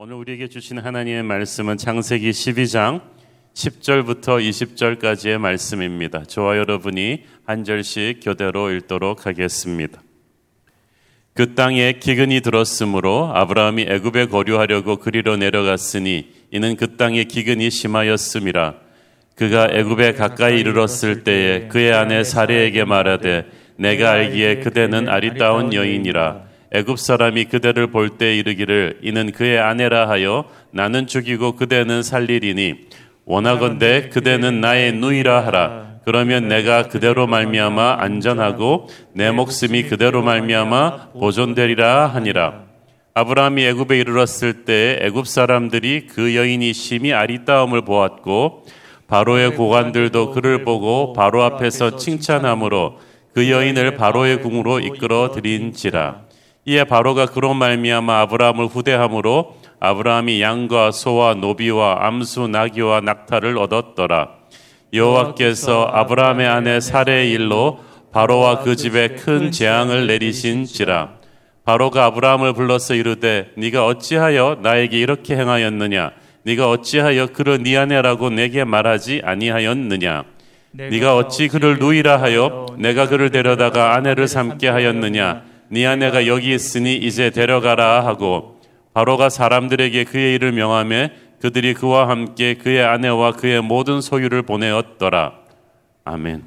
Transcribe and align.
오늘 0.00 0.14
우리에게 0.14 0.46
주신 0.46 0.78
하나님의 0.78 1.24
말씀은 1.24 1.76
창세기 1.76 2.30
12장 2.30 3.00
10절부터 3.54 4.38
20절까지의 4.48 5.38
말씀입니다. 5.38 6.22
저와 6.22 6.56
여러분이 6.56 7.24
한 7.44 7.64
절씩 7.64 8.20
교대로 8.22 8.70
읽도록 8.70 9.26
하겠습니다. 9.26 10.00
그 11.34 11.56
땅에 11.56 11.94
기근이 11.94 12.42
들었으므로 12.42 13.32
아브라함이 13.34 13.86
애굽에 13.88 14.26
거류하려고 14.26 14.98
그리로 14.98 15.36
내려갔으니 15.36 16.32
이는 16.52 16.76
그 16.76 16.96
땅에 16.96 17.24
기근이 17.24 17.68
심하였음이라. 17.68 18.76
그가 19.34 19.66
애굽에 19.72 20.12
가까이 20.12 20.60
이르렀을 20.60 21.24
때에 21.24 21.66
그의 21.66 21.92
아내 21.92 22.22
사례에게 22.22 22.84
말하되 22.84 23.46
내가 23.74 24.12
알기에 24.12 24.60
그대는 24.60 25.08
아리따운 25.08 25.74
여인이라. 25.74 26.47
애굽 26.72 26.98
사람이 26.98 27.46
그대를 27.46 27.88
볼 27.88 28.18
때 28.18 28.36
이르기를 28.36 28.98
이는 29.02 29.32
그의 29.32 29.58
아내라 29.58 30.08
하여 30.08 30.44
나는 30.70 31.06
죽이고 31.06 31.52
그대는 31.52 32.02
살리리니 32.02 32.74
원하건대 33.24 34.08
그대는 34.10 34.60
나의 34.60 34.92
누이라 34.92 35.46
하라. 35.46 35.88
그러면 36.04 36.48
내가 36.48 36.84
그대로 36.84 37.26
말미암아 37.26 37.96
안전하고 38.00 38.88
내 39.12 39.30
목숨이 39.30 39.82
그대로 39.84 40.22
말미암아 40.22 41.10
보존되리라 41.12 42.06
하니라. 42.06 42.64
아브라함이 43.12 43.64
애굽에 43.66 43.98
이르렀을 43.98 44.64
때 44.64 44.98
애굽 45.02 45.26
사람들이 45.26 46.06
그 46.06 46.36
여인이 46.36 46.72
심히 46.72 47.12
아리따움을 47.12 47.82
보았고 47.82 48.64
바로의 49.08 49.56
고관들도 49.56 50.30
그를 50.32 50.64
보고 50.64 51.12
바로 51.12 51.42
앞에서 51.42 51.96
칭찬함으로 51.96 52.98
그 53.34 53.50
여인을 53.50 53.96
바로의 53.96 54.40
궁으로 54.42 54.80
이끌어 54.80 55.32
들인지라. 55.32 56.27
이에 56.68 56.84
바로가 56.84 57.24
그로 57.24 57.54
말미암아 57.54 58.20
아브라함을 58.20 58.66
후대함으로 58.66 59.56
아브라함이 59.80 60.42
양과 60.42 60.90
소와 60.90 61.32
노비와 61.32 62.06
암수 62.06 62.48
나귀와 62.48 63.00
낙타를 63.00 63.56
얻었더라. 63.56 64.28
여호와께서 64.92 65.88
아브라함의 65.90 66.46
아내 66.46 66.80
사례의 66.80 67.32
일로 67.32 67.78
바로와 68.12 68.58
그 68.58 68.76
집에 68.76 69.08
큰 69.08 69.50
재앙을 69.50 70.06
내리신지라. 70.08 71.12
바로가 71.64 72.04
아브라함을 72.04 72.52
불러서 72.52 72.94
이르되 72.96 73.50
네가 73.56 73.86
어찌하여 73.86 74.58
나에게 74.60 74.98
이렇게 74.98 75.36
행하였느냐? 75.36 76.10
네가 76.42 76.68
어찌하여 76.68 77.28
그를 77.28 77.62
네 77.62 77.78
아내라고 77.78 78.28
내게 78.28 78.64
말하지 78.64 79.22
아니하였느냐? 79.24 80.24
네가 80.72 81.16
어찌 81.16 81.48
그를 81.48 81.78
누이라 81.78 82.20
하여 82.20 82.66
내가 82.76 83.08
그를 83.08 83.30
데려다가 83.30 83.94
아내를 83.94 84.28
삼게 84.28 84.68
하였느냐? 84.68 85.47
네 85.70 85.86
아내가 85.86 86.26
여기 86.26 86.54
있으니 86.54 86.96
이제 86.96 87.30
데려가라 87.30 88.06
하고 88.06 88.60
바로가 88.94 89.28
사람들에게 89.28 90.04
그의 90.04 90.34
일을 90.36 90.52
명함에 90.52 91.12
그들이 91.40 91.74
그와 91.74 92.08
함께 92.08 92.54
그의 92.54 92.82
아내와 92.84 93.32
그의 93.32 93.62
모든 93.62 94.00
소유를 94.00 94.42
보내었더라. 94.42 95.34
아멘. 96.04 96.42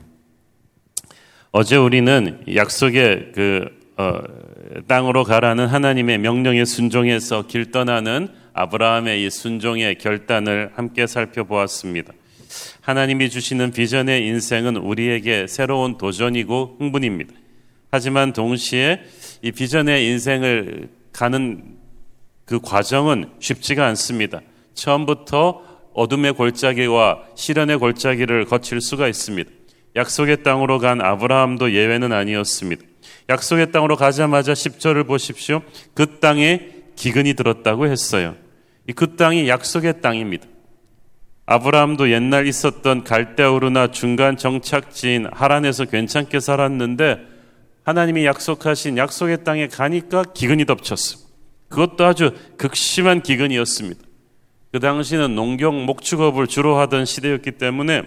어제 1.52 1.78
우리는 1.78 2.42
약속의 2.54 3.32
그 3.34 3.70
어, 3.98 4.22
땅으로 4.88 5.24
가라는 5.24 5.68
하나님의 5.68 6.18
명령에 6.18 6.66
순종해서 6.66 7.48
길 7.48 7.72
떠나는 7.72 8.30
아브라함의 8.54 9.24
이 9.24 9.30
순종의 9.30 9.98
결단을 9.98 10.72
함께 10.76 11.08
살펴보았습니다. 11.08 12.14
하나님이 12.82 13.30
주시는 13.30 13.72
비전의 13.72 14.26
인생은 14.28 14.78
우리에게 14.78 15.48
새로운 15.48 15.98
도전이고 15.98 16.78
흥분입니다. 16.80 17.34
하지만 17.92 18.34
동시에 18.34 19.02
이 19.42 19.52
비전의 19.52 20.08
인생을 20.08 20.90
가는 21.12 21.78
그 22.46 22.60
과정은 22.62 23.30
쉽지가 23.40 23.86
않습니다. 23.88 24.42
처음부터 24.74 25.62
어둠의 25.94 26.34
골짜기와 26.34 27.20
시련의 27.36 27.78
골짜기를 27.78 28.46
거칠 28.46 28.80
수가 28.80 29.08
있습니다. 29.08 29.52
약속의 29.96 30.44
땅으로 30.44 30.80
간 30.80 31.02
아브라함도 31.02 31.74
예외는 31.74 32.14
아니었습니다. 32.14 32.82
약속의 33.30 33.72
땅으로 33.72 33.98
가자마자 33.98 34.54
10절을 34.54 35.06
보십시오. 35.06 35.62
그 35.94 36.20
땅에 36.20 36.70
기근이 36.96 37.34
들었다고 37.34 37.88
했어요. 37.88 38.36
그 38.96 39.16
땅이 39.16 39.50
약속의 39.50 40.02
땅입니다. 40.02 40.48
아브라함도 41.46 42.12
옛날 42.12 42.48
있었던 42.48 43.04
갈대우르나 43.04 43.92
중간 43.92 44.38
정착지인 44.38 45.28
하란에서 45.32 45.86
괜찮게 45.86 46.40
살았는데 46.40 47.31
하나님이 47.84 48.26
약속하신 48.26 48.98
약속의 48.98 49.44
땅에 49.44 49.68
가니까 49.68 50.24
기근이 50.24 50.66
덮쳤어. 50.66 51.18
그것도 51.70 52.06
아주 52.06 52.36
극심한 52.58 53.22
기근이었습니다. 53.22 54.02
그 54.72 54.80
당시는 54.80 55.36
농경 55.36 55.86
목축업을 55.86 56.48
주로 56.48 56.78
하던 56.78 57.06
시대였기 57.06 57.54
때문에 57.54 58.04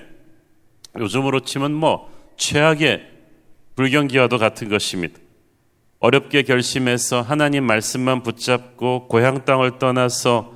요즘으로 0.98 1.40
치면 1.40 1.72
뭐 1.74 2.10
최악의 2.36 3.10
불경기와도 3.76 4.38
같은 4.38 4.68
것입니다. 4.68 5.18
어렵게 5.98 6.42
결심해서 6.42 7.22
하나님 7.22 7.64
말씀만 7.64 8.22
붙잡고 8.22 9.08
고향 9.08 9.44
땅을 9.44 9.78
떠나서 9.78 10.52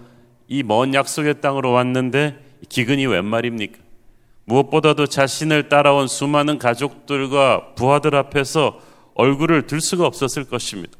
이 0.49 0.63
먼 0.63 0.95
약속의 0.95 1.41
땅으로 1.41 1.73
왔는데 1.73 2.39
기근이 2.69 3.07
웬 3.07 3.25
말입니까? 3.25 3.79
무엇보다도 4.45 5.07
자신을 5.07 5.69
따라온 5.69 6.07
수많은 6.09 6.59
가족들과 6.59 7.75
부하들 7.75 8.15
앞에서 8.15 8.81
얼굴을 9.19 9.67
들 9.67 9.81
수가 9.81 10.07
없었을 10.07 10.45
것입니다. 10.45 10.97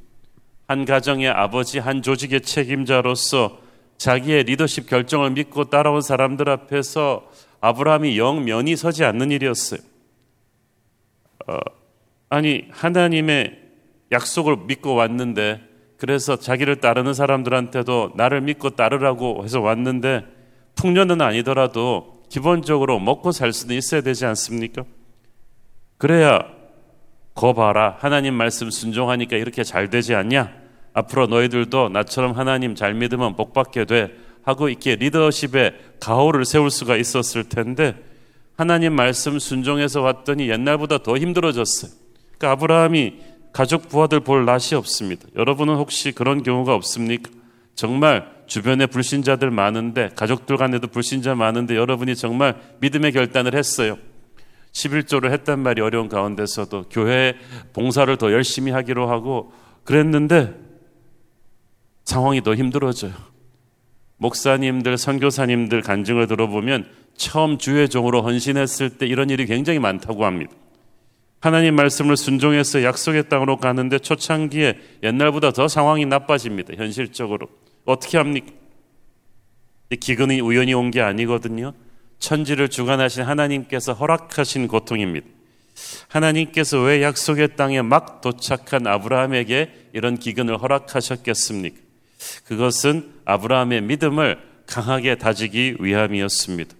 한 0.67 0.85
가정의 0.85 1.29
아버지, 1.29 1.79
한 1.79 2.03
조직의 2.03 2.43
책임자로서 2.43 3.61
자기의 3.97 4.43
리더십 4.45 4.89
결정을 4.89 5.31
믿고 5.31 5.71
따라온 5.71 6.03
사람들 6.03 6.49
앞에서 6.49 7.31
아브라함이 7.61 8.19
영 8.19 8.45
면이 8.45 8.77
서지 8.77 9.05
않는 9.05 9.31
일이었어요. 9.31 9.81
어, 11.47 11.59
아니 12.29 12.67
하나님의 12.71 13.59
약속을 14.11 14.65
믿고 14.67 14.95
왔는데 14.95 15.61
그래서 15.97 16.37
자기를 16.37 16.81
따르는 16.81 17.15
사람들한테도 17.15 18.13
나를 18.17 18.41
믿고 18.41 18.71
따르라고 18.71 19.45
해서 19.45 19.61
왔는데 19.61 20.25
풍년은 20.75 21.21
아니더라도 21.21 22.25
기본적으로 22.29 22.99
먹고 22.99 23.31
살 23.31 23.53
수는 23.53 23.77
있어야 23.77 24.01
되지 24.01 24.27
않습니까? 24.27 24.85
그래야 25.99 26.58
거 27.39 27.53
봐라 27.53 27.97
하나님 28.01 28.35
말씀 28.35 28.69
순종하니까 28.69 29.37
이렇게 29.37 29.63
잘 29.63 29.89
되지 29.91 30.17
않냐? 30.17 30.53
앞으로 30.93 31.29
너희들도 31.29 31.91
나처럼 31.91 32.33
하나님 32.33 32.75
잘 32.75 32.95
믿으면 32.95 33.37
복 33.37 33.53
받게 33.53 33.85
돼 33.85 34.13
하고 34.43 34.69
이렇게 34.69 34.97
리더십에 34.97 35.75
가호를 36.01 36.45
세울 36.45 36.69
수가 36.69 36.97
있었을 36.97 37.45
텐데 37.45 37.95
하나님 38.57 38.93
말씀 38.93 39.39
순종해서 39.39 40.01
왔더니 40.03 40.51
옛날보다 40.51 40.99
더 40.99 41.17
힘들어졌어요. 41.17 41.93
그러니까 42.39 42.51
아브라함이 42.51 43.15
가족 43.53 43.89
부하들 43.89 44.19
볼 44.19 44.45
낯이 44.45 44.75
없습니다. 44.75 45.29
여러분은 45.37 45.77
혹시 45.77 46.11
그런 46.11 46.43
경우가 46.43 46.75
없습니까? 46.75 47.31
정말 47.77 48.29
주변에 48.49 48.87
불신자들 48.87 49.53
많은데 49.53 50.11
가족들 50.17 50.57
간에도 50.57 50.89
불신자 50.89 51.37
많은데 51.37 51.77
여러분이 51.77 52.17
정말 52.17 52.57
믿음의 52.81 53.13
결단을 53.13 53.55
했어요. 53.55 53.97
11조를 54.73 55.33
했단 55.33 55.61
말이 55.61 55.81
어려운 55.81 56.09
가운데서도 56.09 56.87
교회 56.91 57.35
봉사를 57.73 58.15
더 58.17 58.33
열심히 58.33 58.71
하기로 58.73 59.09
하고 59.11 59.53
그랬는데 59.85 60.55
상황이 62.05 62.43
더 62.43 62.55
힘들어져요. 62.55 63.13
목사님들, 64.19 64.99
선교사님들 64.99 65.83
간증을 65.83 66.27
들어보면 66.27 66.89
처음 67.17 67.59
주의 67.59 67.89
종으로 67.89 68.23
헌신했을 68.23 68.99
때 68.99 69.07
이런 69.07 69.31
일이 69.31 69.47
굉장히 69.47 69.79
많다고 69.79 70.25
합니다. 70.25 70.53
하나님 71.41 71.77
말씀을 71.77 72.17
순종해서 72.17 72.83
약속의 72.83 73.29
땅으로 73.29 73.59
가는데 73.59 73.99
초창기에 73.99 74.79
옛날보다 75.05 75.53
더 75.53 75.69
상황이 75.69 76.05
나빠집니다. 76.05 76.75
현실적으로. 76.75 77.49
어떻게 77.85 78.19
합니까? 78.19 78.53
기근이 80.01 80.41
우연히 80.41 80.75
온 80.75 80.91
게 80.91 81.01
아니거든요. 81.01 81.73
천지를 82.19 82.69
주관하신 82.69 83.23
하나님께서 83.23 83.93
허락하신 83.93 84.69
고통입니다. 84.69 85.27
하나님께서 86.09 86.81
왜 86.83 87.03
약속의 87.03 87.57
땅에 87.57 87.83
막 87.83 88.21
도착한 88.21 88.87
아브라함에게 88.87 89.91
이런 89.93 90.19
기근을 90.19 90.61
허락하셨겠습니까? 90.61 91.77
그것은 92.47 93.13
아브라함의 93.25 93.83
믿음을 93.83 94.39
강하게 94.67 95.15
다지기 95.17 95.77
위함이었습니다. 95.81 96.75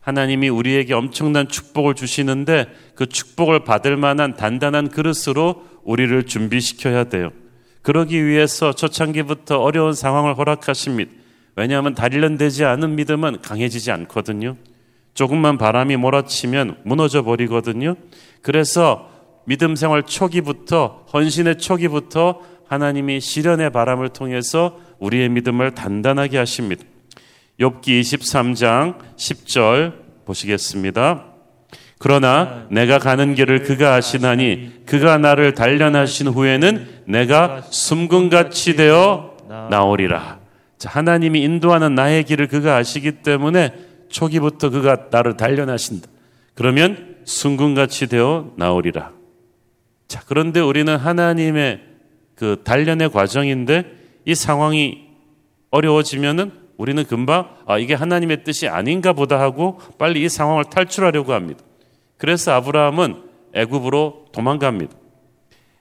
하나님이 0.00 0.48
우리에게 0.48 0.94
엄청난 0.94 1.48
축복을 1.48 1.94
주시는데 1.94 2.66
그 2.94 3.06
축복을 3.06 3.64
받을 3.64 3.96
만한 3.96 4.34
단단한 4.34 4.90
그릇으로 4.90 5.66
우리를 5.84 6.26
준비시켜야 6.26 7.04
돼요. 7.04 7.30
그러기 7.82 8.26
위해서 8.26 8.72
초창기부터 8.72 9.58
어려운 9.58 9.94
상황을 9.94 10.36
허락하십니다. 10.36 11.10
왜냐하면 11.56 11.94
단련되지 11.94 12.64
않은 12.64 12.96
믿음은 12.96 13.42
강해지지 13.42 13.90
않거든요. 13.92 14.56
조금만 15.14 15.58
바람이 15.58 15.96
몰아치면 15.96 16.78
무너져 16.84 17.22
버리거든요. 17.22 17.94
그래서 18.42 19.10
믿음 19.44 19.76
생활 19.76 20.04
초기부터 20.04 21.06
헌신의 21.12 21.58
초기부터 21.58 22.40
하나님이 22.68 23.20
시련의 23.20 23.70
바람을 23.70 24.10
통해서 24.10 24.78
우리의 25.00 25.28
믿음을 25.28 25.74
단단하게 25.74 26.38
하십니다. 26.38 26.84
욥기 27.58 28.00
23장 28.00 28.96
10절 29.16 29.94
보시겠습니다. 30.24 31.24
그러나 31.98 32.66
내가 32.70 32.98
가는 32.98 33.34
길을 33.34 33.64
그가 33.64 33.94
아시나니 33.94 34.84
그가 34.86 35.18
나를 35.18 35.54
단련하신 35.54 36.28
후에는 36.28 36.86
내가 37.06 37.62
숨금같이 37.68 38.76
되어 38.76 39.36
나오리라. 39.68 40.38
자, 40.78 40.88
하나님이 40.90 41.42
인도하는 41.42 41.94
나의 41.94 42.24
길을 42.24 42.46
그가 42.46 42.76
아시기 42.76 43.22
때문에 43.22 43.74
초기부터 44.10 44.70
그가 44.70 45.08
나를 45.10 45.36
단련하신다. 45.36 46.08
그러면 46.54 47.16
순금같이 47.24 48.08
되어 48.08 48.52
나오리라. 48.56 49.12
자, 50.08 50.22
그런데 50.26 50.60
우리는 50.60 50.94
하나님의 50.96 51.80
그 52.34 52.60
단련의 52.64 53.10
과정인데 53.10 53.84
이 54.24 54.34
상황이 54.34 55.08
어려워지면은 55.70 56.52
우리는 56.76 57.04
금방 57.04 57.48
아, 57.66 57.78
이게 57.78 57.94
하나님의 57.94 58.42
뜻이 58.42 58.66
아닌가 58.66 59.12
보다 59.12 59.38
하고 59.38 59.78
빨리 59.98 60.22
이 60.22 60.28
상황을 60.28 60.64
탈출하려고 60.64 61.32
합니다. 61.32 61.62
그래서 62.16 62.52
아브라함은 62.52 63.22
애굽으로 63.54 64.26
도망갑니다. 64.32 64.92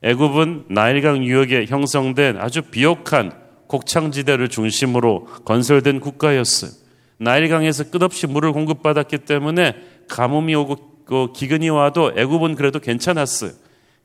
애굽은 0.03 0.65
나일강 0.69 1.23
유역에 1.23 1.65
형성된 1.67 2.37
아주 2.37 2.61
비옥한 2.61 3.31
곡창지대를 3.67 4.49
중심으로 4.49 5.25
건설된 5.45 5.99
국가였어요. 5.99 6.71
나일강에서 7.19 7.91
끝없이 7.91 8.27
물을 8.27 8.51
공급받았기 8.51 9.19
때문에 9.19 9.75
가뭄이 10.07 10.55
오고 10.55 10.89
그 11.05 11.27
기근이 11.33 11.69
와도 11.69 12.13
애굽은 12.15 12.55
그래도 12.55 12.79
괜찮았어요. 12.79 13.51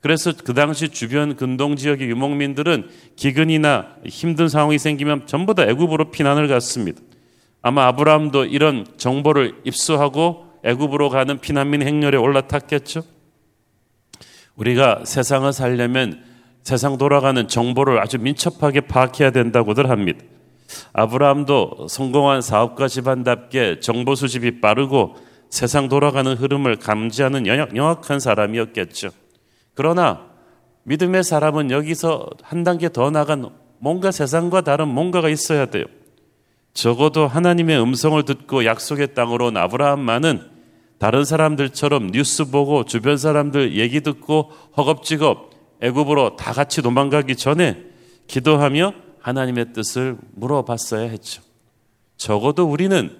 그래서 0.01 0.33
그 0.37 0.53
당시 0.53 0.91
주변 0.91 1.37
근동 1.37 1.77
지역의 1.77 2.09
유목민들은 2.11 2.89
기근이나 3.17 3.89
힘든 4.05 4.49
상황이 4.49 4.79
생기면 4.79 5.27
전부 5.27 5.55
다 5.55 5.65
애굽으로 5.65 6.11
피난을 6.11 6.49
갔습니다. 6.49 7.01
아마 7.63 7.87
아브라함도 7.87 8.45
이런 8.45 8.87
정보를 8.99 9.55
입수하고 9.65 10.47
애굽으로 10.63 11.09
가는 11.09 11.39
피난민 11.39 11.83
행렬에 11.83 12.19
올라탔겠죠. 12.19 13.03
우리가 14.57 15.05
세상을 15.05 15.51
살려면 15.53 16.23
세상 16.63 16.99
돌아가는 16.99 17.47
정보를 17.49 18.01
아주 18.01 18.19
민첩하게 18.19 18.83
파악해야 18.83 19.31
된다고들 19.31 19.89
합니다. 19.89 20.25
아브라함도 20.93 21.87
성공한 21.89 22.41
사업가 22.41 22.89
집안답게 22.89 23.81
정보 23.81 24.15
수집이 24.15 24.61
빠르고 24.61 25.17
세상 25.51 25.89
돌아가는 25.89 26.33
흐름을 26.35 26.77
감지하는 26.77 27.47
영악한 27.47 28.21
사람이었겠죠. 28.21 29.11
그러나 29.75 30.27
믿음의 30.85 31.25
사람은 31.25 31.71
여기서 31.71 32.29
한 32.43 32.65
단계 32.65 32.89
더 32.89 33.11
나간 33.11 33.51
뭔가 33.79 34.11
세상과 34.11 34.63
다른 34.63 34.89
뭔가가 34.89 35.29
있어야 35.29 35.67
돼요. 35.67 35.85
적어도 36.73 37.29
하나님의 37.29 37.81
음성을 37.81 38.21
듣고 38.25 38.65
약속의 38.65 39.15
땅으로 39.15 39.47
온 39.47 39.57
아브라함만은 39.57 40.51
다른 40.99 41.25
사람들처럼 41.25 42.09
뉴스 42.13 42.51
보고 42.51 42.85
주변 42.85 43.17
사람들 43.17 43.77
얘기 43.77 44.01
듣고 44.01 44.51
허겁지겁 44.77 45.51
애굽으로 45.83 46.37
다 46.37 46.53
같이 46.53 46.83
도망가기 46.83 47.37
전에 47.37 47.85
기도하며 48.27 49.04
하나님의 49.25 49.73
뜻을 49.73 50.19
물어봤어야 50.35 51.09
했죠. 51.09 51.43
적어도 52.19 52.67
우리는 52.67 53.17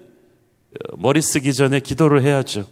머리 0.97 1.19
쓰기 1.19 1.51
전에 1.51 1.79
기도를 1.79 2.21
해야죠. 2.21 2.67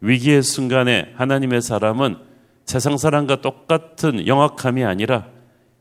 위기의 0.00 0.42
순간에 0.42 1.12
하나님의 1.16 1.62
사람은 1.62 2.16
세상 2.64 2.96
사람과 2.96 3.40
똑같은 3.40 4.28
영악함이 4.28 4.84
아니라 4.84 5.26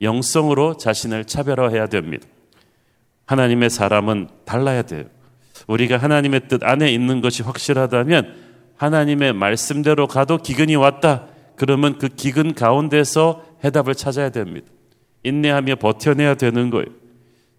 영성으로 0.02 0.78
자신을 0.78 1.25
차별화해야 1.25 1.88
됩니다. 1.88 2.28
하나님의 3.28 3.69
사람은 3.69 4.30
달라야 4.44 4.81
돼요. 4.81 5.06
우리가 5.68 5.98
하나님의 5.98 6.48
뜻 6.48 6.63
안에 6.63 6.92
있는 6.92 7.22
것이 7.22 7.44
확실하다면 7.44 8.36
하나님의 8.78 9.34
말씀대로 9.34 10.08
가도 10.08 10.38
기근이 10.38 10.75
왔다. 10.75 11.28
그러면 11.56 12.00
그 12.00 12.08
기근 12.08 12.56
가운데서 12.56 13.46
해답을 13.63 13.94
찾아야 13.94 14.30
됩니다. 14.30 14.68
인내하며 15.25 15.75
버텨내야 15.75 16.36
되는 16.36 16.69
거예요. 16.69 16.86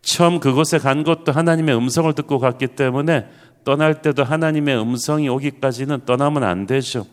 처음 0.00 0.38
그곳에 0.38 0.78
간 0.78 1.02
것도 1.02 1.32
하나님의 1.32 1.76
음성을 1.76 2.12
듣고 2.14 2.38
갔기 2.38 2.68
때문에 2.68 3.26
떠날 3.64 4.00
때도 4.02 4.22
하나님의 4.22 4.80
음성이 4.80 5.28
오기까지는 5.28 6.04
떠나면 6.06 6.44
안 6.44 6.66
되죠. 6.66 7.06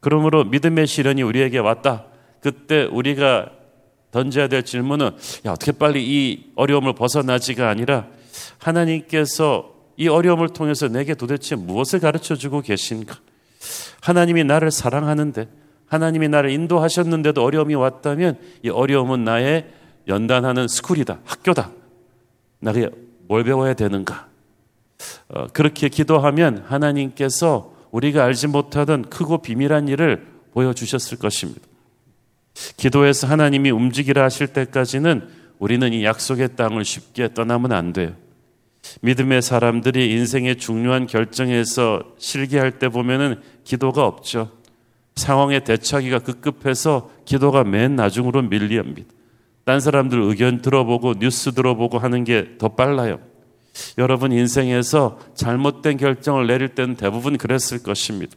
그러므로 0.00 0.44
믿음의 0.44 0.88
시련이 0.88 1.22
우리에게 1.22 1.58
왔다. 1.58 2.06
그때 2.40 2.82
우리가 2.84 3.50
던져야 4.10 4.48
될 4.48 4.64
질문은 4.64 5.06
야, 5.46 5.52
어떻게 5.52 5.70
빨리 5.72 6.04
이 6.04 6.50
어려움을 6.56 6.94
벗어나지가 6.94 7.68
아니라 7.68 8.08
하나님께서 8.58 9.72
이 9.96 10.08
어려움을 10.08 10.48
통해서 10.48 10.88
내게 10.88 11.14
도대체 11.14 11.54
무엇을 11.54 12.00
가르쳐 12.00 12.34
주고 12.34 12.60
계신가? 12.60 13.16
하나님이 14.00 14.44
나를 14.44 14.70
사랑하는데 14.70 15.48
하나님이 15.86 16.28
나를 16.28 16.50
인도하셨는데도 16.50 17.42
어려움이 17.42 17.74
왔다면 17.74 18.38
이 18.62 18.68
어려움은 18.68 19.24
나의 19.24 19.70
연단하는 20.08 20.68
스쿨이다, 20.68 21.20
학교다. 21.24 21.70
나게 22.60 22.90
뭘 23.28 23.44
배워야 23.44 23.74
되는가? 23.74 24.28
어, 25.28 25.46
그렇게 25.48 25.88
기도하면 25.88 26.64
하나님께서 26.66 27.74
우리가 27.90 28.24
알지 28.24 28.48
못하던 28.48 29.02
크고 29.02 29.38
비밀한 29.42 29.88
일을 29.88 30.26
보여주셨을 30.52 31.18
것입니다. 31.18 31.62
기도해서 32.76 33.26
하나님이 33.26 33.70
움직이라 33.70 34.22
하실 34.22 34.48
때까지는 34.48 35.28
우리는 35.58 35.92
이 35.92 36.04
약속의 36.04 36.56
땅을 36.56 36.84
쉽게 36.84 37.34
떠나면 37.34 37.72
안 37.72 37.92
돼요. 37.92 38.12
믿음의 39.02 39.42
사람들이 39.42 40.12
인생의 40.12 40.56
중요한 40.56 41.06
결정에서 41.06 42.02
실기할 42.18 42.78
때 42.78 42.88
보면은 42.88 43.40
기도가 43.64 44.06
없죠. 44.06 44.50
상황에 45.16 45.60
대처하기가 45.60 46.20
급급해서 46.20 47.10
기도가 47.24 47.64
맨 47.64 47.96
나중으로 47.96 48.42
밀리합니다. 48.42 49.08
딴 49.64 49.80
사람들 49.80 50.20
의견 50.20 50.62
들어보고 50.62 51.14
뉴스 51.18 51.52
들어보고 51.52 51.98
하는 51.98 52.24
게 52.24 52.56
더 52.58 52.68
빨라요. 52.68 53.18
여러분 53.98 54.32
인생에서 54.32 55.18
잘못된 55.34 55.96
결정을 55.96 56.46
내릴 56.46 56.68
때는 56.74 56.94
대부분 56.96 57.36
그랬을 57.36 57.82
것입니다. 57.82 58.36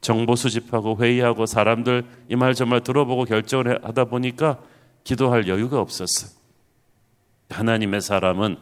정보 0.00 0.36
수집하고 0.36 0.98
회의하고 1.00 1.46
사람들 1.46 2.04
이 2.30 2.34
말 2.36 2.54
저말 2.54 2.82
들어보고 2.82 3.24
결정을 3.24 3.84
하다 3.84 4.06
보니까 4.06 4.58
기도할 5.04 5.48
여유가 5.48 5.80
없었어요. 5.80 6.30
하나님의 7.50 8.00
사람은 8.00 8.56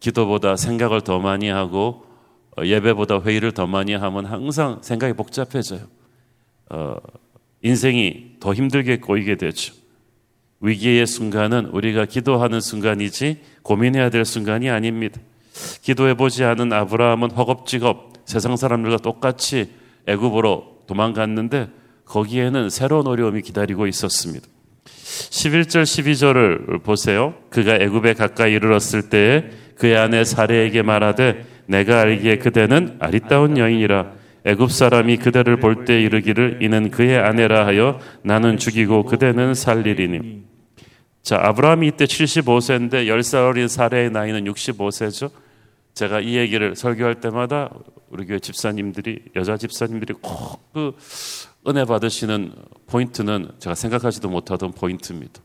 기도보다 0.00 0.56
생각을 0.56 1.02
더 1.02 1.18
많이 1.18 1.48
하고 1.48 2.06
어, 2.56 2.64
예배보다 2.64 3.20
회의를 3.20 3.52
더 3.52 3.66
많이 3.66 3.94
하면 3.94 4.26
항상 4.26 4.78
생각이 4.82 5.12
복잡해져요. 5.14 5.80
어, 6.70 6.96
인생이 7.62 8.36
더 8.40 8.52
힘들게 8.52 8.98
꼬이게 8.98 9.36
되죠. 9.36 9.74
위기의 10.60 11.06
순간은 11.06 11.66
우리가 11.66 12.06
기도하는 12.06 12.60
순간이지 12.60 13.40
고민해야 13.62 14.10
될 14.10 14.24
순간이 14.24 14.70
아닙니다. 14.70 15.20
기도해 15.82 16.14
보지 16.14 16.44
않은 16.44 16.72
아브라함은 16.72 17.30
허겁지겁 17.32 18.12
세상 18.24 18.56
사람들과 18.56 18.98
똑같이 18.98 19.70
애굽으로 20.06 20.84
도망갔는데 20.86 21.68
거기에는 22.06 22.70
새로운 22.70 23.06
어려움이 23.06 23.42
기다리고 23.42 23.86
있었습니다. 23.86 24.46
11절 24.84 25.82
12절을 25.82 26.82
보세요. 26.82 27.34
그가 27.50 27.76
애굽에 27.76 28.14
가까이 28.14 28.52
이르렀을 28.52 29.08
때에 29.08 29.50
그의 29.76 29.96
아내 29.96 30.24
사례에게 30.24 30.82
말하되 30.82 31.46
내가 31.66 32.00
알기에 32.00 32.38
그대는 32.38 32.96
아리따운 33.00 33.56
여인이라 33.58 34.12
애굽 34.44 34.70
사람이 34.70 35.16
그대를 35.18 35.58
볼 35.58 35.84
때 35.84 36.00
이르기를 36.00 36.58
이는 36.62 36.90
그의 36.90 37.16
아내라 37.18 37.66
하여 37.66 37.98
나는 38.22 38.56
죽이고 38.58 39.04
그대는 39.04 39.54
살리리니. 39.54 40.42
자, 41.22 41.38
아브라함이 41.42 41.88
이때 41.88 42.04
75세인데 42.04 43.06
10살 43.06 43.48
어린 43.48 43.68
사례의 43.68 44.10
나이는 44.10 44.44
65세죠. 44.44 45.30
제가 45.94 46.20
이 46.20 46.36
얘기를 46.36 46.76
설교할 46.76 47.20
때마다 47.20 47.70
우리 48.10 48.26
교회 48.26 48.38
집사님들이 48.38 49.20
여자 49.36 49.56
집사님들이 49.56 50.14
꼭 50.20 50.60
그 50.74 50.92
은혜 51.66 51.84
받으시는 51.84 52.52
포인트는 52.88 53.52
제가 53.58 53.74
생각하지도 53.74 54.28
못하던 54.28 54.72
포인트입니다. 54.72 55.40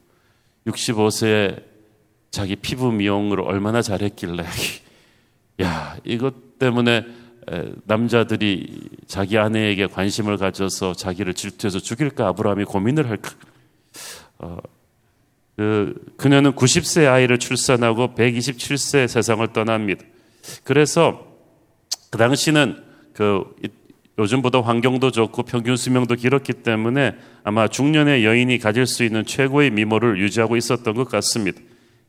65세에 0.68 1.64
자기 2.32 2.56
피부 2.58 2.92
미용을 2.92 3.40
얼마나 3.42 3.82
잘했길래 3.82 4.44
야 5.64 5.98
이것 6.04 6.58
때문에 6.60 7.06
남자들이 7.86 8.90
자기 9.08 9.38
아내에게 9.38 9.88
관심을 9.88 10.38
가져서 10.38 10.94
자기를 10.94 11.34
질투해서 11.34 11.80
죽일까 11.80 12.28
아브라함이 12.28 12.66
고민을 12.66 13.10
할까 13.10 13.32
어, 14.38 14.58
그, 15.56 15.94
그녀는 16.16 16.54
90세 16.54 17.12
아이를 17.12 17.38
출산하고 17.38 18.14
127세 18.16 19.08
세상을 19.08 19.46
떠납니다. 19.52 20.06
그래서 20.64 21.28
그 22.10 22.18
당시는 22.18 22.84
그 23.14 23.44
요즘보다 24.18 24.62
환경도 24.62 25.12
좋고 25.12 25.44
평균 25.44 25.76
수명도 25.76 26.16
길었기 26.16 26.54
때문에 26.54 27.16
아마 27.44 27.68
중년의 27.68 28.26
여인이 28.26 28.58
가질 28.60 28.86
수 28.86 29.04
있는 29.04 29.26
최고의 29.26 29.72
미모를 29.72 30.20
유지하고 30.20 30.56
있었던 30.56 30.94
것 30.94 31.10
같습니다. 31.10 31.60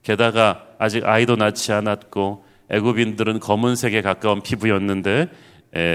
게다가 0.02 0.66
아직 0.78 1.04
아이도 1.04 1.37
낳지 1.37 1.73
않았고 1.73 2.44
애굽인들은 2.71 3.41
검은색에 3.41 4.03
가까운 4.03 4.41
피부였는데 4.43 5.29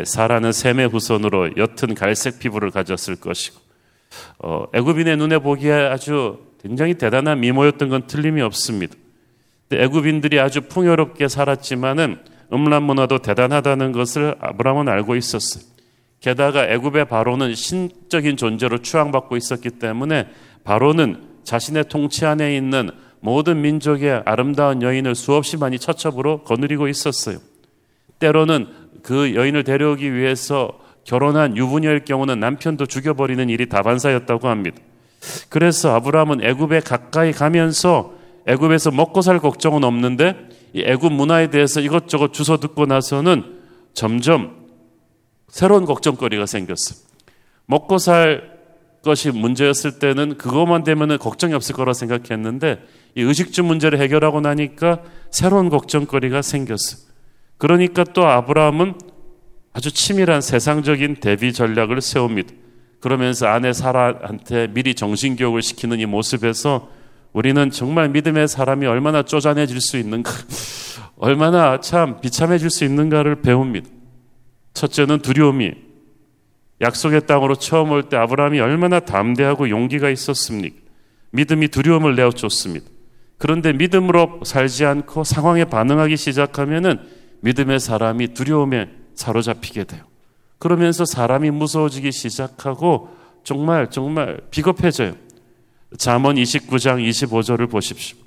사라는 0.05 0.51
셈의 0.51 0.88
후손으로 0.89 1.51
옅은 1.58 1.96
갈색 1.96 2.39
피부를 2.39 2.72
가졌을 2.72 3.15
것이고 3.15 3.60
어, 4.39 4.65
애굽인의 4.74 5.17
눈에 5.17 5.39
보기에 5.39 5.74
아주 5.74 6.39
굉장히 6.62 6.94
대단한 6.96 7.39
미모였던 7.41 7.89
건 7.89 8.08
틀림이 8.08 8.41
없습니다. 8.41 8.96
애굽인들이 9.72 10.39
아주 10.39 10.62
풍요롭게 10.62 11.27
살았지만은 11.27 12.20
음란 12.53 12.84
문화도 12.84 13.20
대단하다는 13.20 13.91
것을 13.91 14.36
아브라함은 14.39 14.88
알고 14.88 15.15
있었어요. 15.15 15.63
게다가 16.22 16.67
애굽의 16.67 17.05
바로는 17.05 17.55
신적인 17.55 18.38
존재로 18.38 18.79
추앙받고 18.79 19.38
있었기 19.38 19.72
때문에 19.72 20.27
바로는 20.63 21.24
자신의 21.44 21.86
통치 21.89 22.25
안에 22.25 22.55
있는 22.55 22.89
모든 23.19 23.62
민족의 23.62 24.24
아름다운 24.25 24.81
여인을 24.81 25.15
수없이 25.15 25.57
많이 25.57 25.79
처첩으로 25.79 26.43
거느리고 26.43 26.88
있었어요. 26.88 27.38
때로는 28.19 28.67
그 29.03 29.36
여인을 29.36 29.63
데려오기 29.63 30.13
위해서 30.13 30.79
결혼한 31.03 31.57
유부녀일 31.57 32.05
경우는 32.05 32.39
남편도 32.39 32.88
죽여버리는 32.88 33.50
일이 33.50 33.69
다반사였다고 33.69 34.48
합니다. 34.48 34.77
그래서 35.50 35.93
아브라함은 35.95 36.43
애굽에 36.43 36.81
가까이 36.81 37.31
가면서 37.31 38.13
애굽에서 38.48 38.91
먹고 38.91 39.22
살 39.22 39.39
걱정은 39.39 39.84
없는데 39.84 40.50
이 40.74 40.84
애굽 40.86 41.13
문화에 41.13 41.50
대해서 41.50 41.79
이것저것 41.79 42.34
주워 42.34 42.57
듣고 42.57 42.86
나서는 42.86 43.60
점점 43.93 44.65
새로운 45.48 45.86
걱정거리가 45.86 46.45
생겼어요. 46.45 47.00
먹고 47.65 47.98
살 47.98 48.54
것이 49.05 49.31
문제였을 49.31 50.00
때는 50.00 50.38
그것만 50.38 50.83
되면 50.83 51.17
걱정이 51.17 51.53
없을 51.53 51.75
거라 51.75 51.93
생각했는데 51.93 52.83
이 53.15 53.21
의식주 53.21 53.63
문제를 53.63 54.01
해결하고 54.01 54.41
나니까 54.41 55.01
새로운 55.31 55.69
걱정거리가 55.69 56.41
생겼어요. 56.41 57.05
그러니까 57.57 58.03
또 58.03 58.27
아브라함은 58.27 58.95
아주 59.71 59.91
치밀한 59.91 60.41
세상적인 60.41 61.17
대비 61.17 61.53
전략을 61.53 62.01
세웁니다. 62.01 62.53
그러면서 63.00 63.47
아내 63.47 63.71
사라한테 63.71 64.67
미리 64.74 64.95
정신교육을 64.95 65.62
시키는 65.62 66.00
이 66.00 66.05
모습에서 66.05 66.89
우리는 67.31 67.69
정말 67.69 68.09
믿음의 68.09 68.47
사람이 68.47 68.88
얼마나 68.88 69.21
쪼잔해질 69.21 69.79
수 69.81 69.97
있는가, 69.97 70.31
얼마나 71.17 71.79
참 71.79 72.19
비참해질 72.21 72.69
수 72.69 72.83
있는가를 72.83 73.41
배웁니다. 73.41 73.88
첫째는 74.74 75.19
두려움이 75.19 75.74
약속의 76.82 77.25
땅으로 77.25 77.55
처음 77.55 77.91
올 77.91 78.03
때 78.03 78.17
아브라함이 78.17 78.60
얼마나 78.60 79.00
담대하고 79.00 79.70
용기가 79.70 80.10
있었습니까? 80.10 80.75
믿음이 81.32 81.70
두려움을 81.70 82.15
내어줬습니다. 82.15 82.86
그런데 83.38 83.74
믿음으로 83.74 84.41
살지 84.46 84.86
않고 84.86 85.24
상황에 85.24 85.65
반응하기 85.65 86.15
시작하면은 86.17 87.00
믿음의 87.41 87.79
사람이 87.79 88.29
두려움에 88.29 88.89
사로잡히게 89.15 89.84
돼요. 89.86 90.03
그러면서 90.58 91.05
사람이 91.05 91.51
무서워지기 91.51 92.12
시작하고 92.12 93.10
정말 93.44 93.89
정말 93.89 94.39
비겁해져요. 94.51 95.13
잠언 95.98 96.36
29장 96.36 97.05
25절을 97.08 97.70
보십시오. 97.70 98.17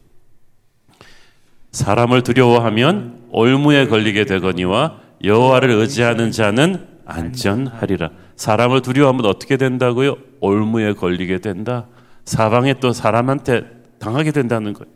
사람을 1.72 2.22
두려워하면 2.22 3.24
올무에 3.30 3.86
걸리게 3.88 4.24
되거니와 4.24 5.00
여호와를 5.24 5.70
의지하는 5.70 6.30
자는 6.30 6.86
안전하리라. 7.04 8.10
사람을 8.38 8.82
두려워하면 8.82 9.26
어떻게 9.26 9.56
된다고요? 9.56 10.16
올무에 10.40 10.94
걸리게 10.94 11.40
된다. 11.40 11.88
사방에 12.24 12.74
또 12.74 12.92
사람한테 12.92 13.64
당하게 13.98 14.30
된다는 14.30 14.72
거예요. 14.72 14.90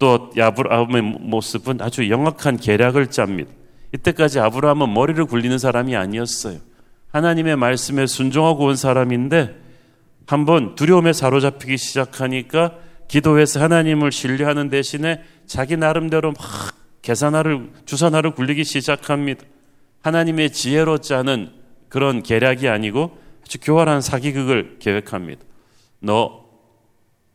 또 0.00 0.30
아브라함의 0.36 1.02
모습은 1.02 1.80
아주 1.80 2.10
영악한 2.10 2.56
계략을 2.56 3.06
짭니다. 3.06 3.52
이때까지 3.94 4.40
아브라함은 4.40 4.92
머리를 4.92 5.24
굴리는 5.26 5.56
사람이 5.58 5.94
아니었어요. 5.94 6.58
하나님의 7.12 7.56
말씀에 7.56 8.06
순종하고 8.06 8.66
온 8.66 8.76
사람인데 8.76 9.54
한번 10.26 10.74
두려움에 10.74 11.12
사로잡히기 11.12 11.76
시작하니까 11.76 12.74
기도해서 13.06 13.60
하나님을 13.60 14.10
신뢰하는 14.10 14.70
대신에 14.70 15.22
자기 15.46 15.76
나름대로 15.76 16.32
막 16.32 16.74
계산하를 17.02 17.70
주산하를 17.84 18.32
굴리기 18.32 18.64
시작합니다. 18.64 19.44
하나님의 20.02 20.50
지혜로 20.50 20.98
짜는 20.98 21.59
그런 21.90 22.22
계략이 22.22 22.66
아니고 22.68 23.18
아주 23.42 23.58
교활한 23.60 24.00
사기극을 24.00 24.78
계획합니다. 24.78 25.42
너 26.00 26.40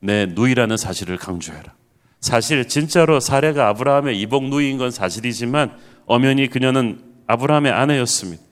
내 0.06 0.28
누이라는 0.28 0.78
사실을 0.78 1.18
강조해라. 1.18 1.74
사실 2.22 2.68
진짜로 2.68 3.20
사례가 3.20 3.68
아브라함의 3.70 4.20
이복 4.22 4.46
누이인 4.46 4.78
건 4.78 4.92
사실이지만 4.92 5.76
엄연히 6.06 6.48
그녀는 6.48 7.02
아브라함의 7.28 7.72
아내였습니다. 7.72 8.44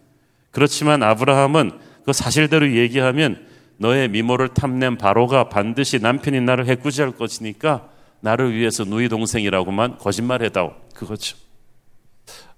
그렇지만 0.51 1.03
아브라함은 1.03 1.71
그 2.05 2.13
사실대로 2.13 2.75
얘기하면 2.75 3.45
너의 3.77 4.09
미모를 4.09 4.49
탐낸 4.49 4.97
바로가 4.97 5.49
반드시 5.49 5.99
남편이 5.99 6.41
나를 6.41 6.67
해꾸지할 6.67 7.11
것이니까 7.11 7.89
나를 8.19 8.55
위해서 8.55 8.83
누이 8.83 9.09
동생이라고만 9.09 9.97
거짓말해다오. 9.97 10.73
그거죠. 10.95 11.37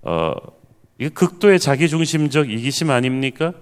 어, 0.01 0.33
이게 0.97 1.09
극도의 1.09 1.59
자기중심적 1.59 2.49
이기심 2.49 2.89
아닙니까? 2.89 3.53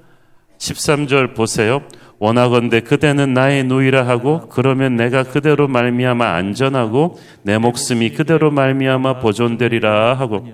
13절 0.60 1.36
보세요. 1.36 1.82
원하건대 2.20 2.82
그대는 2.82 3.34
나의 3.34 3.66
누이라 3.66 4.08
하고 4.08 4.48
그러면 4.50 4.96
내가 4.96 5.24
그대로 5.24 5.68
말미암아 5.68 6.26
안전하고 6.26 7.20
내 7.42 7.58
목숨이 7.58 8.12
그대로 8.12 8.50
말미암아 8.52 9.20
보존되리라 9.20 10.14
하고 10.14 10.48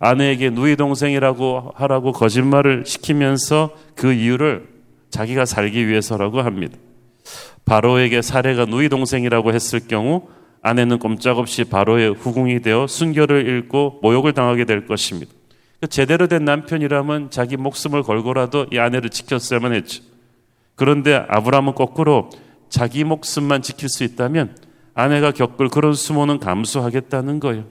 아내에게 0.00 0.50
누이 0.50 0.74
동생이라고 0.74 1.72
하라고 1.76 2.10
거짓말을 2.10 2.84
시키면서 2.84 3.76
그 3.94 4.12
이유를 4.12 4.66
자기가 5.10 5.44
살기 5.44 5.86
위해서라고 5.86 6.40
합니다. 6.40 6.76
바로에게 7.64 8.22
사례가 8.22 8.64
누이 8.64 8.88
동생이라고 8.88 9.52
했을 9.52 9.86
경우 9.86 10.26
아내는 10.62 10.98
꼼짝없이 10.98 11.64
바로의 11.64 12.14
후궁이 12.14 12.62
되어 12.62 12.88
순결을 12.88 13.46
잃고 13.46 14.00
모욕을 14.02 14.32
당하게 14.32 14.64
될 14.64 14.86
것입니다. 14.86 15.32
제대로 15.90 16.28
된 16.28 16.44
남편이라면 16.44 17.30
자기 17.30 17.56
목숨을 17.56 18.02
걸고라도 18.02 18.66
이 18.72 18.78
아내를 18.78 19.10
지켰어야만 19.10 19.72
했죠. 19.74 20.02
그런데 20.74 21.24
아브라함은 21.28 21.74
거꾸로 21.74 22.30
자기 22.68 23.04
목숨만 23.04 23.62
지킬 23.62 23.88
수 23.88 24.04
있다면 24.04 24.56
아내가 24.94 25.32
겪을 25.32 25.68
그런 25.68 25.94
수모는 25.94 26.38
감수하겠다는 26.38 27.40
거예요. 27.40 27.66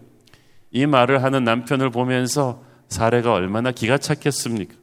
이 0.72 0.86
말을 0.86 1.24
하는 1.24 1.44
남편을 1.44 1.90
보면서 1.90 2.64
사례가 2.88 3.34
얼마나 3.34 3.72
기가 3.72 3.98
찼겠습니까? 3.98 4.76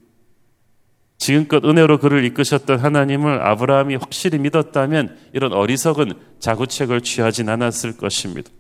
지금껏 1.19 1.65
은혜로 1.65 1.99
그를 1.99 2.25
이끄셨던 2.25 2.79
하나님을 2.79 3.43
아브라함이 3.43 3.97
확실히 3.97 4.39
믿었다면 4.39 5.19
이런 5.33 5.53
어리석은 5.53 6.13
자구책을 6.39 7.01
취하진 7.01 7.49
않았을 7.49 7.97
것입니다. 7.97 8.51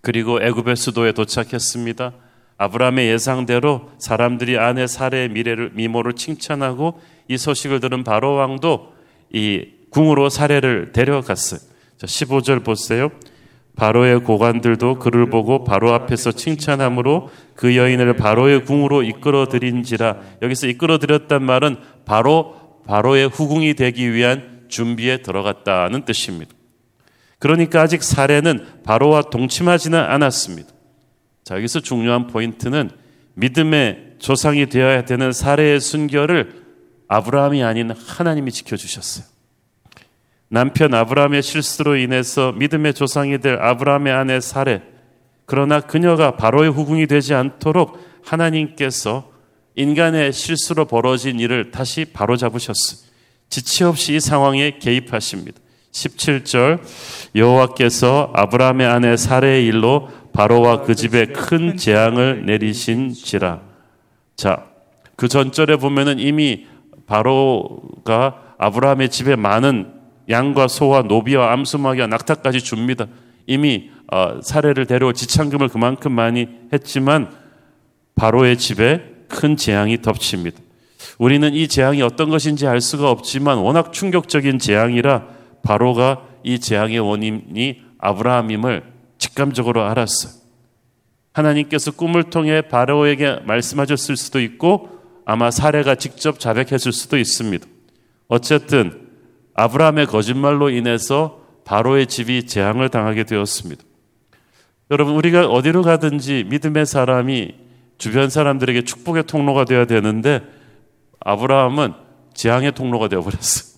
그리고 0.00 0.40
애굽의 0.40 0.76
수도에 0.76 1.12
도착했습니다. 1.12 2.12
아브라함의 2.58 3.08
예상대로 3.08 3.90
사람들이 3.98 4.58
아내 4.58 4.86
사례의 4.86 5.28
미래를 5.28 5.72
미모를 5.74 6.14
칭찬하고 6.14 7.00
이 7.28 7.36
소식을 7.36 7.80
들은 7.80 8.02
바로 8.04 8.34
왕도 8.34 8.92
이 9.32 9.66
궁으로 9.90 10.28
사례를 10.28 10.92
데려갔어요. 10.92 11.60
15절 11.98 12.64
보세요. 12.64 13.10
바로의 13.76 14.20
고관들도 14.20 14.98
그를 14.98 15.28
보고 15.28 15.62
바로 15.62 15.92
앞에서 15.92 16.32
칭찬함으로 16.32 17.30
그 17.54 17.76
여인을 17.76 18.16
바로의 18.16 18.64
궁으로 18.64 19.02
이끌어 19.02 19.46
드린지라 19.48 20.16
여기서 20.40 20.66
이끌어 20.66 20.98
드렸단 20.98 21.42
말은 21.42 21.76
바로 22.06 22.56
바로의 22.86 23.28
후궁이 23.28 23.74
되기 23.74 24.14
위한 24.14 24.64
준비에 24.68 25.18
들어갔다는 25.18 26.06
뜻입니다. 26.06 26.52
그러니까 27.38 27.82
아직 27.82 28.02
사례는 28.02 28.82
바로와 28.82 29.22
동침하지는 29.24 29.98
않았습니다. 29.98 30.75
자, 31.46 31.54
여기서 31.54 31.78
중요한 31.78 32.26
포인트는 32.26 32.90
믿음의 33.34 34.16
조상이 34.18 34.66
되어야 34.66 35.04
되는 35.04 35.30
사례의 35.30 35.78
순결을 35.78 36.64
아브라함이 37.06 37.62
아닌 37.62 37.92
하나님이 37.92 38.50
지켜주셨어요. 38.50 39.24
남편 40.48 40.92
아브라함의 40.92 41.44
실수로 41.44 41.98
인해서 41.98 42.50
믿음의 42.50 42.94
조상이 42.94 43.38
될 43.38 43.60
아브라함의 43.60 44.12
아내 44.12 44.40
사례. 44.40 44.82
그러나 45.44 45.78
그녀가 45.78 46.34
바로의 46.34 46.72
후궁이 46.72 47.06
되지 47.06 47.32
않도록 47.34 47.96
하나님께서 48.24 49.30
인간의 49.76 50.32
실수로 50.32 50.86
벌어진 50.86 51.38
일을 51.38 51.70
다시 51.70 52.06
바로잡으셨어요. 52.06 53.06
지체 53.50 53.84
없이 53.84 54.16
이 54.16 54.18
상황에 54.18 54.78
개입하십니다. 54.80 55.60
17절 55.92 56.80
여호와께서 57.36 58.32
아브라함의 58.34 58.86
아내 58.86 59.16
사례의 59.16 59.64
일로 59.66 60.10
바로와 60.36 60.82
그 60.82 60.94
집에 60.94 61.26
큰 61.26 61.78
재앙을 61.78 62.44
내리신지라. 62.44 63.62
자, 64.36 64.66
그 65.16 65.28
전절에 65.28 65.76
보면은 65.76 66.18
이미 66.18 66.66
바로가 67.06 68.42
아브라함의 68.58 69.08
집에 69.08 69.34
많은 69.34 69.94
양과 70.28 70.68
소와 70.68 71.02
노비와 71.02 71.52
암수마귀와 71.52 72.08
낙타까지 72.08 72.60
줍니다. 72.60 73.06
이미 73.46 73.90
어, 74.12 74.40
사례를 74.42 74.84
데려올 74.84 75.14
지참금을 75.14 75.68
그만큼 75.68 76.12
많이 76.12 76.48
했지만 76.70 77.30
바로의 78.14 78.58
집에 78.58 79.02
큰 79.28 79.56
재앙이 79.56 80.02
덮칩니다. 80.02 80.58
우리는 81.18 81.54
이 81.54 81.66
재앙이 81.66 82.02
어떤 82.02 82.28
것인지 82.28 82.66
알 82.66 82.82
수가 82.82 83.10
없지만 83.10 83.58
워낙 83.58 83.90
충격적인 83.90 84.58
재앙이라 84.58 85.26
바로가 85.62 86.24
이 86.42 86.58
재앙의 86.58 86.98
원인이 86.98 87.80
아브라함임을 87.98 88.95
직감적으로 89.18 89.84
알았어요. 89.84 90.32
하나님께서 91.32 91.90
꿈을 91.90 92.24
통해 92.24 92.62
바로에게 92.62 93.40
말씀하셨을 93.44 94.16
수도 94.16 94.40
있고 94.40 94.88
아마 95.24 95.50
사례가 95.50 95.96
직접 95.96 96.40
자백했을 96.40 96.92
수도 96.92 97.18
있습니다. 97.18 97.66
어쨌든 98.28 99.08
아브라함의 99.54 100.06
거짓말로 100.06 100.70
인해서 100.70 101.40
바로의 101.64 102.06
집이 102.06 102.46
재앙을 102.46 102.88
당하게 102.88 103.24
되었습니다. 103.24 103.82
여러분 104.90 105.14
우리가 105.14 105.46
어디로 105.46 105.82
가든지 105.82 106.44
믿음의 106.48 106.86
사람이 106.86 107.54
주변 107.98 108.30
사람들에게 108.30 108.82
축복의 108.82 109.24
통로가 109.24 109.64
되어야 109.64 109.86
되는데 109.86 110.42
아브라함은 111.20 111.94
재앙의 112.34 112.72
통로가 112.72 113.08
되어 113.08 113.20
버렸어요. 113.22 113.76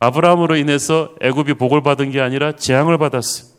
아브라함으로 0.00 0.56
인해서 0.56 1.14
애굽이 1.20 1.54
복을 1.54 1.82
받은 1.82 2.10
게 2.10 2.20
아니라 2.20 2.52
재앙을 2.52 2.98
받았어요. 2.98 3.57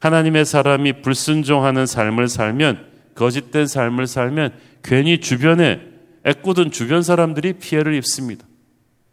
하나님의 0.00 0.44
사람이 0.44 1.02
불순종하는 1.02 1.86
삶을 1.86 2.28
살면 2.28 2.86
거짓된 3.14 3.66
삶을 3.66 4.06
살면 4.06 4.54
괜히 4.82 5.18
주변에 5.20 5.80
애꿎은 6.24 6.70
주변 6.70 7.02
사람들이 7.02 7.54
피해를 7.54 7.94
입습니다. 7.94 8.46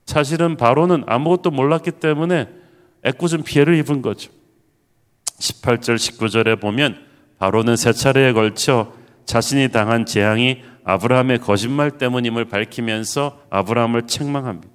사실은 0.06 0.58
바로는 0.58 1.04
아무것도 1.08 1.52
몰랐기 1.52 1.92
때문에 1.92 2.48
애꿎은 3.04 3.44
피해를 3.44 3.76
입은 3.78 4.02
거죠. 4.02 4.32
18절 5.40 5.96
19절에 5.96 6.62
보면 6.62 6.98
바로는 7.40 7.76
세 7.76 7.92
차례에 7.92 8.34
걸쳐 8.34 8.94
자신이 9.26 9.70
당한 9.70 10.06
재앙이 10.06 10.62
아브라함의 10.84 11.40
거짓말 11.40 11.92
때문임을 11.92 12.46
밝히면서 12.46 13.40
아브라함을 13.50 14.08
책망합니다. 14.08 14.72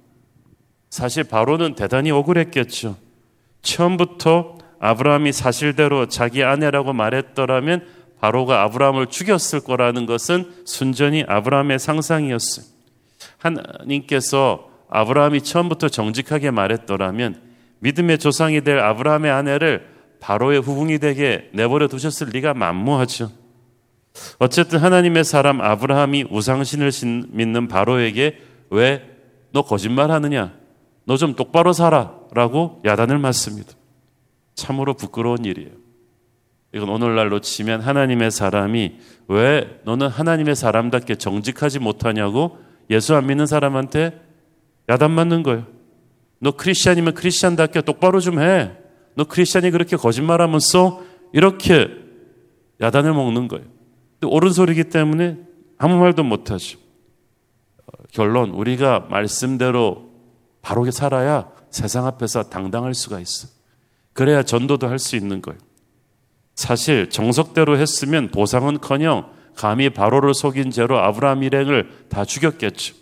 사실 0.89 1.23
바로는 1.23 1.75
대단히 1.75 2.11
억울했겠죠. 2.11 2.97
처음부터 3.61 4.57
아브라함이 4.81 5.31
사실대로 5.31 6.07
자기 6.07 6.43
아내라고 6.43 6.91
말했더라면 6.91 7.85
바로가 8.19 8.63
아브라함을 8.63 9.07
죽였을 9.07 9.61
거라는 9.61 10.05
것은 10.05 10.51
순전히 10.65 11.23
아브라함의 11.27 11.79
상상이었어요. 11.79 12.65
하나님께서 13.37 14.69
아브라함이 14.89 15.41
처음부터 15.41 15.89
정직하게 15.89 16.51
말했더라면 16.51 17.41
믿음의 17.79 18.17
조상이 18.19 18.61
될 18.61 18.79
아브라함의 18.79 19.31
아내를 19.31 19.87
바로의 20.19 20.61
후궁이 20.61 20.99
되게 20.99 21.49
내버려 21.53 21.87
두셨을 21.87 22.27
리가 22.29 22.53
만무하죠. 22.53 23.31
어쨌든 24.39 24.79
하나님의 24.79 25.23
사람 25.23 25.61
아브라함이 25.61 26.25
우상신을 26.29 26.91
믿는 27.29 27.67
바로에게 27.69 28.39
왜 28.71 29.11
너 29.51 29.63
거짓말하느냐? 29.63 30.53
너 31.05 31.17
좀 31.17 31.35
똑바로 31.35 31.73
살아 31.73 32.15
라고 32.33 32.81
야단을 32.85 33.17
맞습니다. 33.19 33.73
참으로 34.61 34.93
부끄러운 34.93 35.43
일이에요. 35.43 35.71
이건 36.73 36.89
오늘날로 36.89 37.41
치면 37.41 37.81
하나님의 37.81 38.31
사람이 38.31 38.99
왜 39.27 39.81
너는 39.83 40.07
하나님의 40.07 40.55
사람답게 40.55 41.15
정직하지 41.15 41.79
못하냐고 41.79 42.57
예수 42.89 43.15
안 43.15 43.27
믿는 43.27 43.45
사람한테 43.47 44.21
야단 44.87 45.11
맞는 45.11 45.43
거예요. 45.43 45.65
너 46.39 46.51
크리스찬이면 46.51 47.15
크리스찬답게 47.15 47.81
똑바로 47.81 48.19
좀 48.19 48.39
해. 48.39 48.71
너 49.15 49.25
크리스찬이 49.25 49.71
그렇게 49.71 49.97
거짓말하면서 49.97 51.03
이렇게 51.33 51.89
야단을 52.79 53.13
먹는 53.13 53.47
거예요. 53.47 53.65
옳은 54.23 54.51
소리기 54.51 54.85
때문에 54.85 55.39
아무 55.77 55.97
말도 55.97 56.23
못하죠. 56.23 56.79
결론, 58.11 58.51
우리가 58.51 59.07
말씀대로 59.09 60.11
바르게 60.61 60.91
살아야 60.91 61.49
세상 61.69 62.05
앞에서 62.05 62.43
당당할 62.43 62.93
수가 62.93 63.19
있어. 63.19 63.60
그래야 64.13 64.43
전도도 64.43 64.87
할 64.87 64.99
수 64.99 65.15
있는 65.15 65.41
거예요. 65.41 65.59
사실 66.55 67.09
정석대로 67.09 67.77
했으면 67.77 68.29
보상은커녕 68.29 69.31
감히 69.55 69.89
바로를 69.89 70.33
속인 70.33 70.71
죄로 70.71 70.99
아브라함 70.99 71.43
일행을 71.43 71.89
다 72.09 72.25
죽였겠죠. 72.25 72.95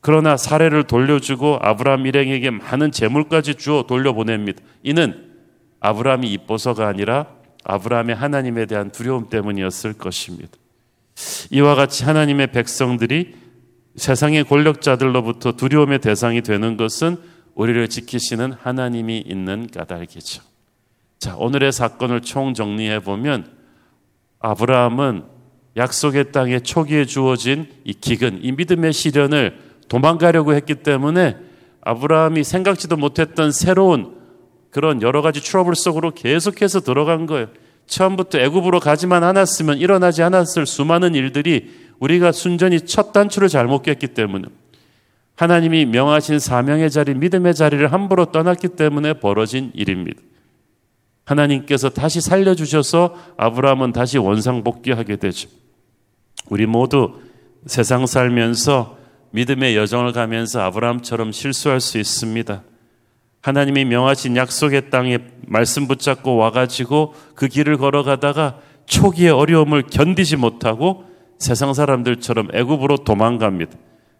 그러나 0.00 0.36
사례를 0.36 0.84
돌려주고 0.84 1.58
아브라함 1.60 2.06
일행에게 2.06 2.50
많은 2.50 2.92
재물까지 2.92 3.56
주어 3.56 3.84
돌려보냅니다. 3.86 4.62
이는 4.82 5.32
아브라함이 5.80 6.30
이뻐서가 6.32 6.86
아니라 6.86 7.26
아브라함의 7.64 8.14
하나님에 8.14 8.66
대한 8.66 8.90
두려움 8.90 9.28
때문이었을 9.28 9.94
것입니다. 9.94 10.52
이와 11.50 11.74
같이 11.74 12.04
하나님의 12.04 12.52
백성들이 12.52 13.34
세상의 13.96 14.44
권력자들로부터 14.44 15.52
두려움의 15.52 16.00
대상이 16.00 16.42
되는 16.42 16.76
것은 16.76 17.16
우리를 17.56 17.88
지키시는 17.88 18.52
하나님이 18.52 19.24
있는 19.26 19.66
까닭이죠. 19.66 20.42
자, 21.18 21.36
오늘의 21.36 21.72
사건을 21.72 22.20
총 22.20 22.54
정리해 22.54 23.00
보면 23.00 23.50
아브라함은 24.38 25.24
약속의 25.76 26.32
땅에 26.32 26.60
초기에 26.60 27.06
주어진 27.06 27.66
이 27.84 27.92
기근, 27.94 28.38
이 28.42 28.52
믿음의 28.52 28.92
시련을 28.92 29.58
도망가려고 29.88 30.54
했기 30.54 30.76
때문에 30.76 31.36
아브라함이 31.80 32.44
생각지도 32.44 32.96
못했던 32.96 33.50
새로운 33.50 34.16
그런 34.70 35.00
여러 35.00 35.22
가지 35.22 35.40
트러블 35.40 35.74
속으로 35.74 36.12
계속해서 36.12 36.80
들어간 36.80 37.26
거예요. 37.26 37.48
처음부터 37.86 38.38
애굽으로 38.38 38.80
가지만 38.80 39.24
않았으면 39.24 39.78
일어나지 39.78 40.22
않았을 40.22 40.66
수많은 40.66 41.14
일들이 41.14 41.72
우리가 42.00 42.32
순전히 42.32 42.80
첫 42.80 43.12
단추를 43.12 43.48
잘못 43.48 43.82
꼈기 43.82 44.08
때문에 44.08 44.48
하나님이 45.36 45.84
명하신 45.86 46.38
사명의 46.38 46.90
자리, 46.90 47.14
믿음의 47.14 47.54
자리를 47.54 47.92
함부로 47.92 48.26
떠났기 48.26 48.68
때문에 48.68 49.14
벌어진 49.14 49.70
일입니다. 49.74 50.20
하나님께서 51.24 51.90
다시 51.90 52.20
살려주셔서 52.20 53.14
아브라함은 53.36 53.92
다시 53.92 54.16
원상복귀하게 54.16 55.16
되죠. 55.16 55.48
우리 56.48 56.66
모두 56.66 57.20
세상 57.66 58.06
살면서 58.06 58.96
믿음의 59.32 59.76
여정을 59.76 60.12
가면서 60.12 60.60
아브라함처럼 60.62 61.32
실수할 61.32 61.80
수 61.80 61.98
있습니다. 61.98 62.62
하나님이 63.42 63.84
명하신 63.84 64.36
약속의 64.36 64.90
땅에 64.90 65.18
말씀 65.46 65.86
붙잡고 65.86 66.36
와가지고 66.36 67.14
그 67.34 67.48
길을 67.48 67.76
걸어가다가 67.76 68.60
초기의 68.86 69.30
어려움을 69.30 69.82
견디지 69.82 70.36
못하고 70.36 71.04
세상 71.38 71.74
사람들처럼 71.74 72.48
애굽으로 72.54 72.98
도망갑니다. 72.98 73.76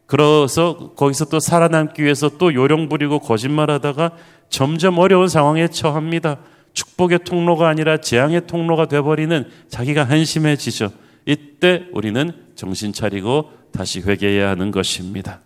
그래서 0.07 0.93
거기서 0.97 1.27
또 1.27 1.41
살아남기 1.41 2.03
위해서 2.03 2.29
또 2.39 2.55
요령 2.55 2.89
부리고 2.89 3.19
거짓말하다가 3.19 4.13
점점 4.49 4.99
어려운 4.99 5.29
상황에 5.29 5.69
처합니다. 5.69 6.39
축복의 6.73 7.21
통로가 7.25 7.69
아니라 7.69 7.97
재앙의 7.97 8.47
통로가 8.47 8.87
돼버리는 8.87 9.49
자기가 9.69 10.05
한심해지죠. 10.05 10.91
이때 11.25 11.87
우리는 11.93 12.33
정신 12.55 12.93
차리고 12.93 13.51
다시 13.73 14.01
회개해야 14.01 14.51
하는 14.51 14.71
것입니다. 14.71 15.41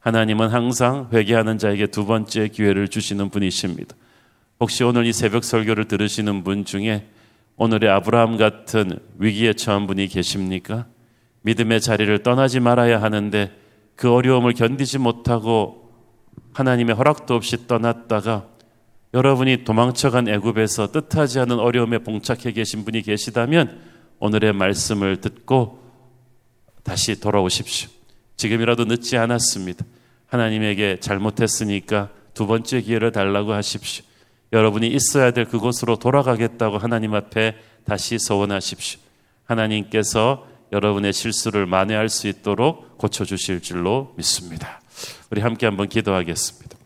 하나님은 0.00 0.48
항상 0.48 1.08
회개하는 1.12 1.58
자에게 1.58 1.88
두 1.88 2.06
번째 2.06 2.48
기회를 2.48 2.88
주시는 2.88 3.28
분이십니다. 3.28 3.94
혹시 4.60 4.84
오늘 4.84 5.04
이 5.04 5.12
새벽 5.12 5.44
설교를 5.44 5.86
들으시는 5.86 6.42
분 6.42 6.64
중에 6.64 7.06
오늘의 7.56 7.90
아브라함 7.90 8.36
같은 8.36 8.98
위기에 9.18 9.52
처한 9.52 9.86
분이 9.86 10.06
계십니까? 10.08 10.86
믿음의 11.42 11.80
자리를 11.80 12.22
떠나지 12.22 12.60
말아야 12.60 13.02
하는데 13.02 13.50
그 13.96 14.12
어려움을 14.12 14.52
견디지 14.52 14.98
못하고 14.98 15.90
하나님의 16.52 16.94
허락도 16.94 17.34
없이 17.34 17.66
떠났다가 17.66 18.46
여러분이 19.14 19.64
도망쳐간 19.64 20.28
애굽에서 20.28 20.92
뜻하지 20.92 21.40
않은 21.40 21.58
어려움에 21.58 21.98
봉착해 21.98 22.52
계신 22.52 22.84
분이 22.84 23.02
계시다면 23.02 23.80
오늘의 24.18 24.52
말씀을 24.52 25.20
듣고 25.20 25.82
다시 26.82 27.18
돌아오십시오. 27.18 27.88
지금이라도 28.36 28.84
늦지 28.84 29.16
않았습니다. 29.16 29.84
하나님에게 30.26 31.00
잘못했으니까 31.00 32.10
두 32.34 32.46
번째 32.46 32.82
기회를 32.82 33.12
달라고 33.12 33.52
하십시오. 33.54 34.04
여러분이 34.52 34.86
있어야 34.88 35.30
될 35.30 35.46
그곳으로 35.46 35.96
돌아가겠다고 35.96 36.78
하나님 36.78 37.14
앞에 37.14 37.56
다시 37.84 38.18
소원하십시오. 38.18 39.00
하나님께서 39.44 40.46
여러분의 40.72 41.12
실수를 41.12 41.66
만회할 41.66 42.08
수 42.08 42.28
있도록 42.28 42.98
고쳐주실 42.98 43.62
줄로 43.62 44.14
믿습니다. 44.16 44.80
우리 45.30 45.40
함께 45.40 45.66
한번 45.66 45.88
기도하겠습니다. 45.88 46.76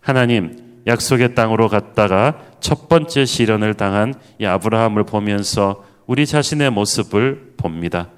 하나님, 0.00 0.82
약속의 0.86 1.34
땅으로 1.34 1.68
갔다가 1.68 2.40
첫 2.60 2.88
번째 2.88 3.24
시련을 3.24 3.74
당한 3.74 4.14
이 4.38 4.44
아브라함을 4.44 5.04
보면서 5.04 5.84
우리 6.06 6.26
자신의 6.26 6.70
모습을 6.70 7.54
봅니다. 7.56 8.10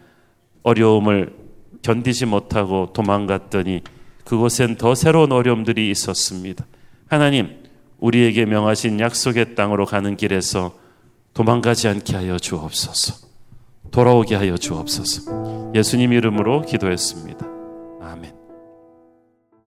어려움을 0.63 1.33
견디지 1.83 2.27
못하고 2.27 2.93
도망갔더니 2.93 3.83
그곳엔 4.25 4.77
더 4.77 4.97
새로운 4.97 5.31
어려움들이 5.31 5.89
있었습니다. 5.91 6.67
하나님, 7.07 7.63
우리에게 7.99 8.45
명하신 8.45 8.99
약속의 8.99 9.55
땅으로 9.55 9.87
가는 9.87 10.17
길에서 10.17 10.75
도망가지 11.33 11.87
않게 11.87 12.17
하여 12.17 12.39
주옵소서. 12.39 13.26
돌아오게 13.91 14.35
하여 14.35 14.57
주옵소서. 14.57 15.73
예수님 15.75 16.13
이름으로 16.13 16.63
기도했습니다. 16.63 17.56